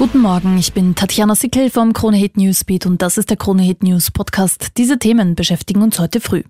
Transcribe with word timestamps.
Guten 0.00 0.20
Morgen, 0.20 0.56
ich 0.56 0.72
bin 0.72 0.94
Tatjana 0.94 1.34
Sickel 1.34 1.68
vom 1.68 1.92
Krone 1.92 2.16
Hit 2.16 2.38
Newsbeat 2.38 2.86
und 2.86 3.02
das 3.02 3.18
ist 3.18 3.28
der 3.28 3.36
Krone 3.36 3.60
Hit 3.60 3.82
News 3.82 4.10
Podcast. 4.10 4.78
Diese 4.78 4.98
Themen 4.98 5.34
beschäftigen 5.34 5.82
uns 5.82 5.98
heute 5.98 6.22
früh. 6.22 6.42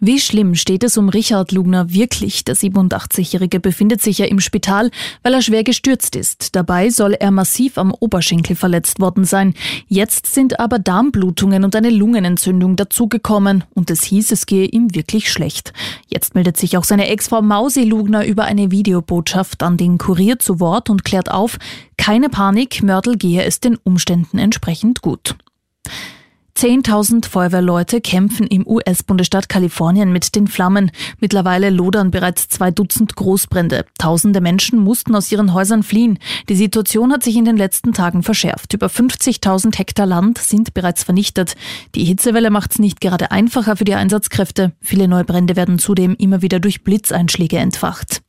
Wie 0.00 0.18
schlimm 0.18 0.56
steht 0.56 0.82
es 0.82 0.96
um 0.96 1.08
Richard 1.08 1.52
Lugner 1.52 1.92
wirklich? 1.92 2.42
Der 2.44 2.56
87-Jährige 2.56 3.60
befindet 3.60 4.00
sich 4.00 4.18
ja 4.18 4.26
im 4.26 4.40
Spital, 4.40 4.90
weil 5.22 5.34
er 5.34 5.42
schwer 5.42 5.62
gestürzt 5.62 6.16
ist. 6.16 6.56
Dabei 6.56 6.90
soll 6.90 7.12
er 7.12 7.30
massiv 7.30 7.78
am 7.78 7.92
Oberschenkel 7.92 8.56
verletzt 8.56 8.98
worden 8.98 9.24
sein. 9.24 9.54
Jetzt 9.86 10.26
sind 10.26 10.58
aber 10.58 10.80
Darmblutungen 10.80 11.64
und 11.64 11.76
eine 11.76 11.90
Lungenentzündung 11.90 12.74
dazugekommen 12.74 13.62
und 13.72 13.90
es 13.90 14.02
hieß, 14.02 14.32
es 14.32 14.46
gehe 14.46 14.66
ihm 14.66 14.94
wirklich 14.94 15.30
schlecht. 15.30 15.74
Jetzt 16.08 16.34
meldet 16.34 16.56
sich 16.56 16.76
auch 16.76 16.84
seine 16.84 17.06
Ex-Frau 17.06 17.42
Mausi 17.42 17.84
Lugner 17.84 18.26
über 18.26 18.44
eine 18.44 18.72
Videobotschaft 18.72 19.62
an 19.62 19.76
den 19.76 19.98
Kurier 19.98 20.40
zu 20.40 20.58
Wort 20.58 20.90
und 20.90 21.04
klärt 21.04 21.30
auf, 21.30 21.58
keine 22.00 22.30
Panik, 22.30 22.79
Mörtel 22.82 23.16
gehe 23.16 23.44
es 23.44 23.60
den 23.60 23.76
Umständen 23.76 24.38
entsprechend 24.38 25.02
gut. 25.02 25.36
10.000 26.60 27.26
Feuerwehrleute 27.26 28.02
kämpfen 28.02 28.46
im 28.46 28.66
US-Bundesstaat 28.66 29.48
Kalifornien 29.48 30.12
mit 30.12 30.34
den 30.34 30.46
Flammen. 30.46 30.90
Mittlerweile 31.18 31.70
lodern 31.70 32.10
bereits 32.10 32.48
zwei 32.48 32.70
Dutzend 32.70 33.16
Großbrände. 33.16 33.86
Tausende 33.98 34.42
Menschen 34.42 34.78
mussten 34.78 35.14
aus 35.14 35.32
ihren 35.32 35.54
Häusern 35.54 35.82
fliehen. 35.82 36.18
Die 36.50 36.56
Situation 36.56 37.12
hat 37.12 37.22
sich 37.22 37.36
in 37.36 37.46
den 37.46 37.56
letzten 37.56 37.94
Tagen 37.94 38.22
verschärft. 38.22 38.74
Über 38.74 38.88
50.000 38.88 39.78
Hektar 39.78 40.04
Land 40.04 40.36
sind 40.36 40.74
bereits 40.74 41.02
vernichtet. 41.02 41.54
Die 41.94 42.04
Hitzewelle 42.04 42.50
macht 42.50 42.72
es 42.72 42.78
nicht 42.78 43.00
gerade 43.00 43.30
einfacher 43.30 43.76
für 43.76 43.84
die 43.84 43.94
Einsatzkräfte. 43.94 44.72
Viele 44.82 45.08
neue 45.08 45.24
Brände 45.24 45.56
werden 45.56 45.78
zudem 45.78 46.14
immer 46.16 46.42
wieder 46.42 46.60
durch 46.60 46.84
Blitzeinschläge 46.84 47.56
entfacht. 47.56 48.20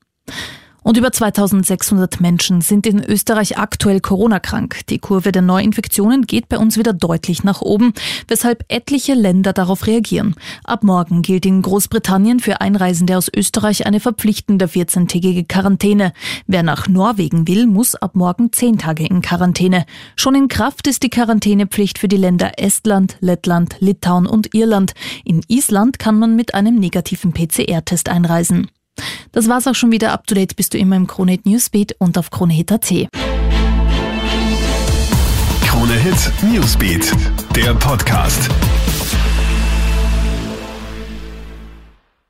Und 0.84 0.98
über 0.98 1.12
2600 1.12 2.22
Menschen 2.22 2.62
sind 2.62 2.88
in 2.88 3.04
Österreich 3.04 3.60
aktuell 3.60 4.00
Corona-krank. 4.00 4.80
Die 4.90 4.98
Kurve 4.98 5.32
der 5.32 5.44
Neuinfektionen 5.44 6.26
geht 6.26 6.50
bei 6.50 6.58
uns 6.58 6.76
wieder 6.76 6.92
deutlich 6.92 7.44
nach 7.44 7.62
oben, 7.62 7.94
weshalb 8.28 8.66
etliche 8.68 9.14
Länder 9.14 9.54
darauf 9.54 9.86
reagieren. 9.86 10.36
Ab 10.64 10.84
morgen 10.84 11.22
gilt 11.22 11.46
in 11.46 11.62
Großbritannien 11.62 12.40
für 12.40 12.62
Einreisende 12.62 13.16
aus 13.16 13.30
Österreich 13.34 13.86
eine 13.86 14.00
verpflichtende 14.00 14.66
14-tägige 14.66 15.48
Quarantäne. 15.48 16.14
Wer 16.48 16.64
nach 16.64 16.88
Norwegen 16.88 17.48
will, 17.48 17.68
muss 17.68 17.94
ab 17.94 18.16
morgen 18.16 18.52
10 18.52 18.80
Tage 18.80 19.06
in 19.06 19.22
Quarantäne. 19.22 19.86
Schon 20.16 20.34
in 20.34 20.48
Kraft 20.48 20.88
ist 20.88 21.04
die 21.04 21.12
Quarantänepflicht 21.12 22.00
für 22.00 22.08
die 22.08 22.18
Länder 22.18 22.54
Estland, 22.58 23.18
Lettland, 23.20 23.76
Litauen 23.80 24.26
und 24.26 24.56
Irland. 24.56 24.94
In 25.24 25.42
Island 25.48 26.00
kann 26.00 26.18
man 26.18 26.36
mit 26.36 26.56
einem 26.56 26.80
negativen 26.80 27.34
PCR-Test 27.34 28.10
einreisen. 28.10 28.68
Das 29.32 29.48
war's 29.48 29.68
auch 29.68 29.76
schon 29.76 29.92
wieder. 29.92 30.12
Up 30.12 30.28
to 30.28 30.36
date 30.36 30.56
bist 30.56 30.74
du 30.74 30.78
immer 30.78 30.96
im 30.96 31.08
Kronehit 31.08 31.46
Newsbeat 31.46 31.96
und 32.00 32.18
auf 32.18 32.32
kronehit.at. 32.32 32.94
Krone 35.66 35.94
Hit 35.94 36.32
Newsbeat, 36.44 37.12
der 37.56 37.74
Podcast. 37.76 38.50